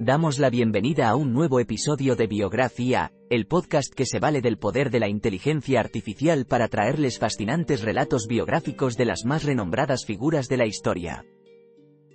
Damos 0.00 0.38
la 0.38 0.48
bienvenida 0.48 1.08
a 1.08 1.16
un 1.16 1.32
nuevo 1.32 1.58
episodio 1.58 2.14
de 2.14 2.28
Biografía, 2.28 3.10
el 3.30 3.48
podcast 3.48 3.92
que 3.92 4.06
se 4.06 4.20
vale 4.20 4.40
del 4.40 4.56
poder 4.56 4.90
de 4.92 5.00
la 5.00 5.08
inteligencia 5.08 5.80
artificial 5.80 6.46
para 6.46 6.68
traerles 6.68 7.18
fascinantes 7.18 7.82
relatos 7.82 8.28
biográficos 8.28 8.96
de 8.96 9.06
las 9.06 9.24
más 9.24 9.42
renombradas 9.42 10.04
figuras 10.06 10.48
de 10.48 10.56
la 10.56 10.66
historia. 10.66 11.24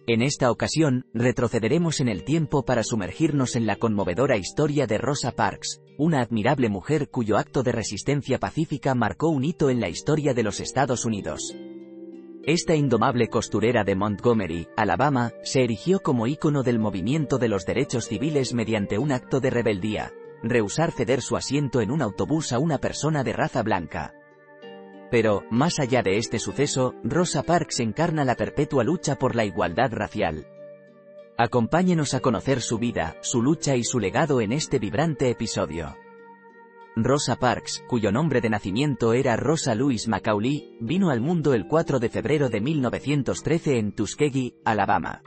En 0.07 0.21
esta 0.21 0.49
ocasión, 0.49 1.07
retrocederemos 1.13 1.99
en 1.99 2.07
el 2.07 2.23
tiempo 2.23 2.63
para 2.63 2.83
sumergirnos 2.83 3.57
en 3.57 3.65
la 3.65 3.75
conmovedora 3.75 4.37
historia 4.37 4.87
de 4.87 4.97
Rosa 4.97 5.33
Parks, 5.33 5.81
una 5.97 6.21
admirable 6.21 6.69
mujer 6.69 7.09
cuyo 7.09 7.37
acto 7.37 7.63
de 7.63 7.73
resistencia 7.73 8.39
pacífica 8.39 8.95
marcó 8.95 9.27
un 9.27 9.43
hito 9.43 9.69
en 9.69 9.81
la 9.81 9.89
historia 9.89 10.33
de 10.33 10.43
los 10.43 10.61
Estados 10.61 11.03
Unidos. 11.03 11.53
Esta 12.45 12.75
indomable 12.75 13.29
costurera 13.29 13.85
de 13.85 13.95
Montgomery, 13.95 14.67
Alabama, 14.75 15.31
se 15.43 15.63
erigió 15.63 16.01
como 16.01 16.27
ícono 16.27 16.61
del 16.61 16.77
movimiento 16.77 17.37
de 17.37 17.47
los 17.47 17.65
derechos 17.65 18.09
civiles 18.09 18.53
mediante 18.53 18.97
un 18.97 19.13
acto 19.13 19.39
de 19.39 19.49
rebeldía, 19.49 20.11
rehusar 20.43 20.91
ceder 20.91 21.21
su 21.21 21.37
asiento 21.37 21.79
en 21.79 21.89
un 21.89 22.01
autobús 22.01 22.51
a 22.51 22.59
una 22.59 22.79
persona 22.79 23.23
de 23.23 23.31
raza 23.31 23.63
blanca. 23.63 24.13
Pero, 25.09 25.43
más 25.51 25.79
allá 25.79 26.01
de 26.01 26.17
este 26.17 26.37
suceso, 26.37 26.95
Rosa 27.01 27.43
Parks 27.43 27.79
encarna 27.79 28.25
la 28.25 28.35
perpetua 28.35 28.83
lucha 28.83 29.15
por 29.15 29.35
la 29.35 29.45
igualdad 29.45 29.93
racial. 29.93 30.45
Acompáñenos 31.37 32.13
a 32.13 32.19
conocer 32.19 32.59
su 32.59 32.77
vida, 32.77 33.15
su 33.21 33.41
lucha 33.41 33.77
y 33.77 33.85
su 33.85 34.01
legado 34.01 34.41
en 34.41 34.51
este 34.51 34.79
vibrante 34.79 35.29
episodio. 35.29 35.95
Rosa 36.95 37.37
Parks, 37.37 37.83
cuyo 37.87 38.11
nombre 38.11 38.39
de 38.39 38.51
nacimiento 38.51 39.13
era 39.13 39.35
Rosa 39.35 39.73
Louise 39.73 40.07
Macaulay, 40.07 40.77
vino 40.79 41.09
al 41.09 41.21
mundo 41.21 41.55
el 41.55 41.65
4 41.67 41.99
de 41.99 42.09
febrero 42.09 42.49
de 42.49 42.61
1913 42.61 43.79
en 43.79 43.93
Tuskegee, 43.93 44.53
Alabama. 44.63 45.23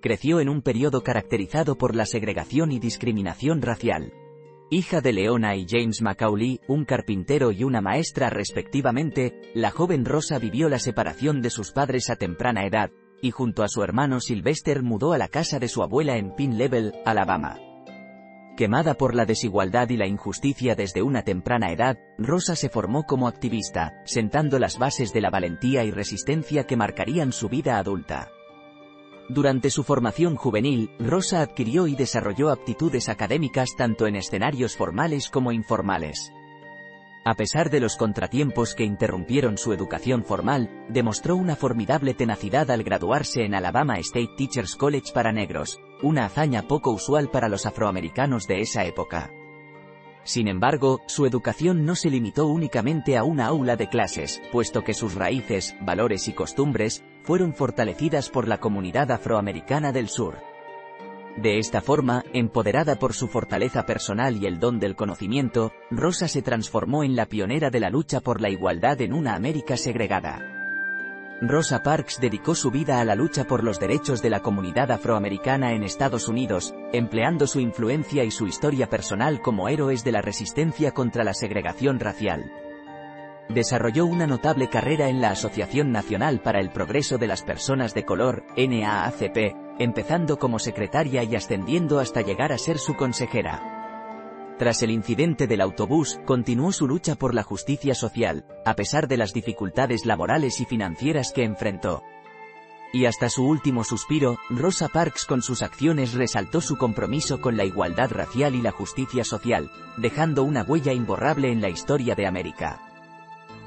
Creció 0.00 0.40
en 0.40 0.48
un 0.48 0.62
periodo 0.62 1.02
caracterizado 1.02 1.76
por 1.76 1.94
la 1.94 2.06
segregación 2.06 2.72
y 2.72 2.78
discriminación 2.78 3.60
racial. 3.60 4.14
Hija 4.70 5.02
de 5.02 5.12
Leona 5.12 5.54
y 5.54 5.66
James 5.68 6.00
Macaulay, 6.00 6.60
un 6.66 6.86
carpintero 6.86 7.52
y 7.52 7.62
una 7.64 7.82
maestra 7.82 8.30
respectivamente, 8.30 9.52
la 9.54 9.70
joven 9.70 10.06
Rosa 10.06 10.38
vivió 10.38 10.70
la 10.70 10.78
separación 10.78 11.42
de 11.42 11.50
sus 11.50 11.72
padres 11.72 12.08
a 12.08 12.16
temprana 12.16 12.64
edad, 12.64 12.90
y 13.20 13.32
junto 13.32 13.64
a 13.64 13.68
su 13.68 13.82
hermano 13.82 14.20
Sylvester 14.20 14.82
mudó 14.82 15.12
a 15.12 15.18
la 15.18 15.28
casa 15.28 15.58
de 15.58 15.68
su 15.68 15.82
abuela 15.82 16.16
en 16.16 16.34
Pin 16.34 16.56
Level, 16.56 16.94
Alabama. 17.04 17.58
Quemada 18.60 18.92
por 18.92 19.14
la 19.14 19.24
desigualdad 19.24 19.88
y 19.88 19.96
la 19.96 20.06
injusticia 20.06 20.74
desde 20.74 21.00
una 21.00 21.22
temprana 21.22 21.72
edad, 21.72 21.98
Rosa 22.18 22.54
se 22.56 22.68
formó 22.68 23.04
como 23.04 23.26
activista, 23.26 24.02
sentando 24.04 24.58
las 24.58 24.78
bases 24.78 25.14
de 25.14 25.22
la 25.22 25.30
valentía 25.30 25.82
y 25.84 25.90
resistencia 25.90 26.66
que 26.66 26.76
marcarían 26.76 27.32
su 27.32 27.48
vida 27.48 27.78
adulta. 27.78 28.28
Durante 29.30 29.70
su 29.70 29.82
formación 29.82 30.36
juvenil, 30.36 30.90
Rosa 30.98 31.40
adquirió 31.40 31.86
y 31.86 31.94
desarrolló 31.94 32.50
aptitudes 32.50 33.08
académicas 33.08 33.70
tanto 33.78 34.06
en 34.06 34.16
escenarios 34.16 34.76
formales 34.76 35.30
como 35.30 35.52
informales. 35.52 36.30
A 37.24 37.36
pesar 37.36 37.70
de 37.70 37.80
los 37.80 37.96
contratiempos 37.96 38.74
que 38.74 38.84
interrumpieron 38.84 39.56
su 39.56 39.72
educación 39.72 40.22
formal, 40.22 40.84
demostró 40.90 41.34
una 41.34 41.56
formidable 41.56 42.12
tenacidad 42.12 42.70
al 42.70 42.82
graduarse 42.82 43.42
en 43.42 43.54
Alabama 43.54 43.98
State 44.00 44.34
Teachers 44.36 44.76
College 44.76 45.12
para 45.14 45.32
negros, 45.32 45.80
una 46.02 46.24
hazaña 46.24 46.62
poco 46.62 46.90
usual 46.90 47.30
para 47.30 47.48
los 47.48 47.66
afroamericanos 47.66 48.46
de 48.46 48.60
esa 48.60 48.84
época. 48.84 49.30
Sin 50.24 50.48
embargo, 50.48 51.00
su 51.06 51.26
educación 51.26 51.84
no 51.84 51.94
se 51.94 52.10
limitó 52.10 52.46
únicamente 52.46 53.16
a 53.16 53.24
una 53.24 53.46
aula 53.46 53.76
de 53.76 53.88
clases, 53.88 54.40
puesto 54.52 54.84
que 54.84 54.94
sus 54.94 55.14
raíces, 55.14 55.74
valores 55.80 56.28
y 56.28 56.32
costumbres, 56.32 57.02
fueron 57.22 57.54
fortalecidas 57.54 58.28
por 58.28 58.46
la 58.46 58.58
comunidad 58.58 59.10
afroamericana 59.10 59.92
del 59.92 60.08
sur. 60.08 60.38
De 61.36 61.58
esta 61.58 61.80
forma, 61.80 62.24
empoderada 62.32 62.96
por 62.96 63.14
su 63.14 63.28
fortaleza 63.28 63.86
personal 63.86 64.36
y 64.36 64.46
el 64.46 64.58
don 64.58 64.78
del 64.78 64.96
conocimiento, 64.96 65.72
Rosa 65.90 66.28
se 66.28 66.42
transformó 66.42 67.02
en 67.02 67.16
la 67.16 67.26
pionera 67.26 67.70
de 67.70 67.80
la 67.80 67.88
lucha 67.88 68.20
por 68.20 68.40
la 68.40 68.50
igualdad 68.50 69.00
en 69.00 69.14
una 69.14 69.34
América 69.34 69.76
segregada. 69.76 70.59
Rosa 71.42 71.82
Parks 71.82 72.20
dedicó 72.20 72.54
su 72.54 72.70
vida 72.70 73.00
a 73.00 73.04
la 73.04 73.14
lucha 73.14 73.44
por 73.44 73.64
los 73.64 73.80
derechos 73.80 74.20
de 74.20 74.28
la 74.28 74.40
comunidad 74.40 74.90
afroamericana 74.90 75.72
en 75.72 75.82
Estados 75.82 76.28
Unidos, 76.28 76.74
empleando 76.92 77.46
su 77.46 77.60
influencia 77.60 78.24
y 78.24 78.30
su 78.30 78.46
historia 78.46 78.90
personal 78.90 79.40
como 79.40 79.70
héroes 79.70 80.04
de 80.04 80.12
la 80.12 80.20
resistencia 80.20 80.92
contra 80.92 81.24
la 81.24 81.32
segregación 81.32 81.98
racial. 81.98 82.52
Desarrolló 83.48 84.04
una 84.04 84.26
notable 84.26 84.68
carrera 84.68 85.08
en 85.08 85.22
la 85.22 85.30
Asociación 85.30 85.90
Nacional 85.92 86.40
para 86.42 86.60
el 86.60 86.70
Progreso 86.70 87.16
de 87.16 87.28
las 87.28 87.42
Personas 87.42 87.94
de 87.94 88.04
Color, 88.04 88.44
NAACP, 88.58 89.78
empezando 89.78 90.38
como 90.38 90.58
secretaria 90.58 91.24
y 91.24 91.36
ascendiendo 91.36 92.00
hasta 92.00 92.20
llegar 92.20 92.52
a 92.52 92.58
ser 92.58 92.78
su 92.78 92.96
consejera. 92.96 93.79
Tras 94.60 94.82
el 94.82 94.90
incidente 94.90 95.46
del 95.46 95.62
autobús, 95.62 96.20
continuó 96.26 96.70
su 96.70 96.86
lucha 96.86 97.14
por 97.14 97.34
la 97.34 97.42
justicia 97.42 97.94
social, 97.94 98.44
a 98.66 98.74
pesar 98.74 99.08
de 99.08 99.16
las 99.16 99.32
dificultades 99.32 100.04
laborales 100.04 100.60
y 100.60 100.66
financieras 100.66 101.32
que 101.32 101.44
enfrentó. 101.44 102.02
Y 102.92 103.06
hasta 103.06 103.30
su 103.30 103.46
último 103.46 103.84
suspiro, 103.84 104.36
Rosa 104.50 104.88
Parks 104.88 105.24
con 105.24 105.40
sus 105.40 105.62
acciones 105.62 106.12
resaltó 106.12 106.60
su 106.60 106.76
compromiso 106.76 107.40
con 107.40 107.56
la 107.56 107.64
igualdad 107.64 108.10
racial 108.10 108.54
y 108.54 108.60
la 108.60 108.70
justicia 108.70 109.24
social, 109.24 109.70
dejando 109.96 110.42
una 110.42 110.62
huella 110.62 110.92
imborrable 110.92 111.50
en 111.50 111.62
la 111.62 111.70
historia 111.70 112.14
de 112.14 112.26
América. 112.26 112.82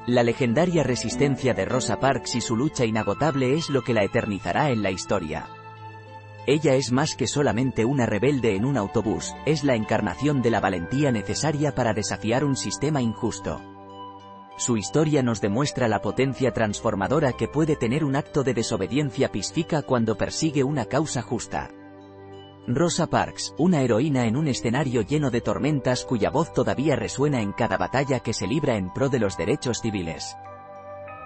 La 0.06 0.22
legendaria 0.22 0.84
resistencia 0.84 1.56
de 1.56 1.66
Rosa 1.66 2.00
Parks 2.00 2.36
y 2.36 2.42
su 2.42 2.56
lucha 2.56 2.86
inagotable 2.86 3.56
es 3.56 3.72
lo 3.72 3.82
que 3.82 3.96
la 3.96 4.04
eternizará 4.04 4.70
en 4.70 4.84
la 4.84 4.92
historia. 4.92 5.48
Ella 6.46 6.76
es 6.76 6.92
más 6.92 7.16
que 7.16 7.26
solamente 7.26 7.86
una 7.86 8.06
rebelde 8.06 8.56
en 8.56 8.66
un 8.66 8.76
autobús, 8.76 9.34
es 9.46 9.64
la 9.64 9.76
encarnación 9.76 10.42
de 10.42 10.52
la 10.52 10.60
valentía 10.60 11.12
necesaria 11.12 11.74
para 11.74 11.94
desafiar 11.94 12.44
un 12.44 12.58
sistema 12.58 13.02
injusto. 13.02 13.62
Su 14.58 14.76
historia 14.76 15.24
nos 15.24 15.40
demuestra 15.40 15.88
la 15.88 16.02
potencia 16.02 16.52
transformadora 16.52 17.32
que 17.34 17.48
puede 17.48 17.76
tener 17.78 18.04
un 18.04 18.16
acto 18.16 18.44
de 18.44 18.54
desobediencia 18.54 19.32
pacífica 19.32 19.82
cuando 19.82 20.18
persigue 20.18 20.64
una 20.64 20.86
causa 20.86 21.22
justa. 21.22 21.70
Rosa 22.68 23.08
Parks, 23.08 23.56
una 23.58 23.82
heroína 23.82 24.26
en 24.26 24.38
un 24.38 24.48
escenario 24.48 25.02
lleno 25.02 25.32
de 25.32 25.42
tormentas 25.42 26.06
cuya 26.06 26.30
voz 26.30 26.54
todavía 26.54 26.96
resuena 26.96 27.42
en 27.42 27.54
cada 27.54 27.78
batalla 27.78 28.20
que 28.20 28.34
se 28.34 28.48
libra 28.48 28.78
en 28.78 28.92
pro 28.92 29.10
de 29.10 29.20
los 29.20 29.38
derechos 29.38 29.80
civiles. 29.82 30.36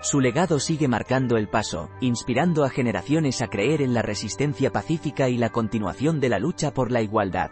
Su 0.01 0.21
legado 0.21 0.59
sigue 0.59 0.87
marcando 0.87 1.37
el 1.37 1.49
paso, 1.49 1.89
inspirando 2.01 2.63
a 2.63 2.69
generaciones 2.69 3.41
a 3.41 3.47
creer 3.47 3.81
en 3.81 3.93
la 3.93 4.03
resistencia 4.03 4.71
pacífica 4.71 5.27
y 5.29 5.37
la 5.37 5.49
continuación 5.49 6.19
de 6.19 6.29
la 6.29 6.39
lucha 6.39 6.73
por 6.73 6.91
la 6.91 7.01
igualdad. 7.01 7.51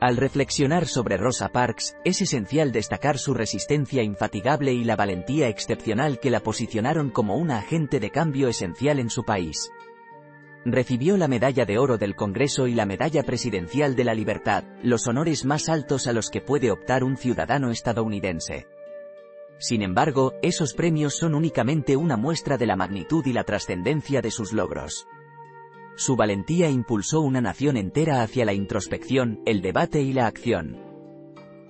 Al 0.00 0.16
reflexionar 0.16 0.88
sobre 0.88 1.16
Rosa 1.16 1.50
Parks, 1.50 1.96
es 2.04 2.20
esencial 2.22 2.72
destacar 2.72 3.18
su 3.18 3.34
resistencia 3.34 4.02
infatigable 4.02 4.72
y 4.72 4.82
la 4.82 4.96
valentía 4.96 5.48
excepcional 5.48 6.18
que 6.18 6.30
la 6.30 6.40
posicionaron 6.40 7.10
como 7.10 7.36
una 7.36 7.58
agente 7.58 8.00
de 8.00 8.10
cambio 8.10 8.48
esencial 8.48 8.98
en 8.98 9.10
su 9.10 9.22
país. 9.22 9.70
Recibió 10.64 11.16
la 11.16 11.28
Medalla 11.28 11.66
de 11.66 11.78
Oro 11.78 11.98
del 11.98 12.16
Congreso 12.16 12.66
y 12.66 12.74
la 12.74 12.86
Medalla 12.86 13.22
Presidencial 13.22 13.94
de 13.94 14.04
la 14.04 14.14
Libertad, 14.14 14.64
los 14.82 15.06
honores 15.06 15.44
más 15.44 15.68
altos 15.68 16.06
a 16.06 16.12
los 16.12 16.30
que 16.30 16.40
puede 16.40 16.70
optar 16.70 17.04
un 17.04 17.16
ciudadano 17.16 17.70
estadounidense. 17.70 18.66
Sin 19.62 19.80
embargo, 19.80 20.34
esos 20.42 20.74
premios 20.74 21.14
son 21.16 21.36
únicamente 21.36 21.96
una 21.96 22.16
muestra 22.16 22.58
de 22.58 22.66
la 22.66 22.74
magnitud 22.74 23.24
y 23.26 23.32
la 23.32 23.44
trascendencia 23.44 24.20
de 24.20 24.32
sus 24.32 24.52
logros. 24.52 25.06
Su 25.94 26.16
valentía 26.16 26.68
impulsó 26.68 27.20
una 27.20 27.40
nación 27.40 27.76
entera 27.76 28.24
hacia 28.24 28.44
la 28.44 28.54
introspección, 28.54 29.40
el 29.46 29.62
debate 29.62 30.02
y 30.02 30.12
la 30.12 30.26
acción. 30.26 30.80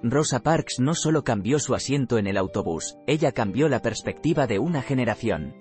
Rosa 0.03 0.43
Parks 0.43 0.81
no 0.81 0.95
solo 0.95 1.23
cambió 1.23 1.59
su 1.59 1.75
asiento 1.75 2.17
en 2.17 2.27
el 2.27 2.39
autobús, 2.39 2.97
ella 3.07 3.33
cambió 3.33 3.69
la 3.69 3.83
perspectiva 3.83 4.47
de 4.47 4.59
una 4.59 4.81
generación. 4.81 5.55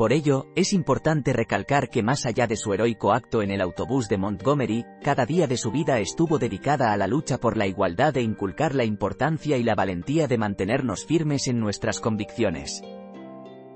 Por 0.00 0.14
ello, 0.14 0.46
es 0.56 0.72
importante 0.72 1.34
recalcar 1.34 1.90
que 1.90 2.02
más 2.02 2.24
allá 2.24 2.46
de 2.46 2.56
su 2.56 2.72
heroico 2.72 3.12
acto 3.12 3.42
en 3.42 3.50
el 3.50 3.60
autobús 3.60 4.08
de 4.08 4.16
Montgomery, 4.16 4.86
cada 5.02 5.26
día 5.26 5.46
de 5.46 5.58
su 5.58 5.70
vida 5.70 5.98
estuvo 5.98 6.38
dedicada 6.38 6.94
a 6.94 6.96
la 6.96 7.06
lucha 7.06 7.36
por 7.36 7.58
la 7.58 7.66
igualdad 7.66 8.16
e 8.16 8.22
inculcar 8.22 8.74
la 8.74 8.84
importancia 8.84 9.58
y 9.58 9.62
la 9.62 9.74
valentía 9.74 10.26
de 10.26 10.38
mantenernos 10.38 11.04
firmes 11.04 11.48
en 11.48 11.60
nuestras 11.60 12.00
convicciones. 12.00 12.80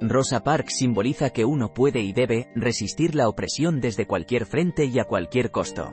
Rosa 0.01 0.43
Parks 0.43 0.79
simboliza 0.79 1.29
que 1.29 1.45
uno 1.45 1.75
puede 1.75 2.01
y 2.01 2.15
debe 2.15 2.49
resistir 2.55 3.15
la 3.15 3.29
opresión 3.29 3.83
desde 3.83 4.07
cualquier 4.07 4.47
frente 4.47 4.87
y 4.87 4.99
a 4.99 5.05
cualquier 5.05 5.51
costo. 5.51 5.93